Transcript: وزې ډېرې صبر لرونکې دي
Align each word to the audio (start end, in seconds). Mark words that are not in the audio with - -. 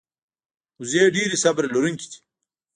وزې 0.79 1.03
ډېرې 1.15 1.37
صبر 1.43 1.63
لرونکې 1.73 2.07
دي 2.11 2.19